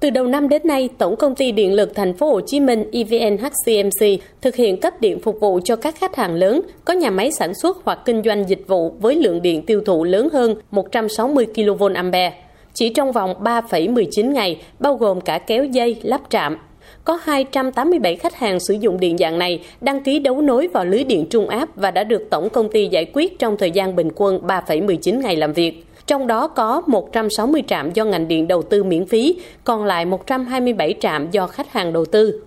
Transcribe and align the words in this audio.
Từ 0.00 0.10
đầu 0.10 0.26
năm 0.26 0.48
đến 0.48 0.62
nay, 0.64 0.88
Tổng 0.98 1.16
công 1.16 1.34
ty 1.34 1.52
Điện 1.52 1.72
lực 1.72 1.94
Thành 1.94 2.14
phố 2.14 2.30
Hồ 2.30 2.40
Chí 2.40 2.60
Minh 2.60 2.84
EVN 2.92 3.36
HCMC 3.38 4.22
thực 4.40 4.56
hiện 4.56 4.80
cấp 4.80 5.00
điện 5.00 5.18
phục 5.20 5.40
vụ 5.40 5.60
cho 5.64 5.76
các 5.76 5.96
khách 5.96 6.16
hàng 6.16 6.34
lớn 6.34 6.60
có 6.84 6.94
nhà 6.94 7.10
máy 7.10 7.30
sản 7.38 7.54
xuất 7.54 7.78
hoặc 7.84 7.98
kinh 8.04 8.22
doanh 8.22 8.48
dịch 8.48 8.64
vụ 8.66 8.90
với 9.00 9.14
lượng 9.14 9.42
điện 9.42 9.62
tiêu 9.66 9.80
thụ 9.86 10.04
lớn 10.04 10.28
hơn 10.32 10.54
160 10.70 11.46
kVA. 11.46 12.30
Chỉ 12.74 12.88
trong 12.88 13.12
vòng 13.12 13.34
3,19 13.42 14.32
ngày, 14.32 14.62
bao 14.78 14.94
gồm 14.94 15.20
cả 15.20 15.38
kéo 15.38 15.64
dây, 15.64 15.96
lắp 16.02 16.20
trạm, 16.28 16.58
có 17.04 17.18
287 17.22 18.16
khách 18.16 18.34
hàng 18.34 18.60
sử 18.60 18.74
dụng 18.74 19.00
điện 19.00 19.18
dạng 19.18 19.38
này 19.38 19.64
đăng 19.80 20.02
ký 20.02 20.18
đấu 20.18 20.40
nối 20.40 20.68
vào 20.68 20.84
lưới 20.84 21.04
điện 21.04 21.26
trung 21.30 21.48
áp 21.48 21.68
và 21.76 21.90
đã 21.90 22.04
được 22.04 22.30
tổng 22.30 22.48
công 22.48 22.68
ty 22.68 22.88
giải 22.88 23.06
quyết 23.12 23.38
trong 23.38 23.56
thời 23.56 23.70
gian 23.70 23.96
bình 23.96 24.10
quân 24.14 24.40
3,19 24.46 25.20
ngày 25.20 25.36
làm 25.36 25.52
việc. 25.52 25.84
Trong 26.10 26.26
đó 26.26 26.46
có 26.46 26.82
160 26.86 27.62
trạm 27.66 27.90
do 27.92 28.04
ngành 28.04 28.28
điện 28.28 28.48
đầu 28.48 28.62
tư 28.62 28.84
miễn 28.84 29.06
phí, 29.06 29.36
còn 29.64 29.84
lại 29.84 30.04
127 30.04 30.94
trạm 31.00 31.30
do 31.30 31.46
khách 31.46 31.72
hàng 31.72 31.92
đầu 31.92 32.04
tư. 32.04 32.42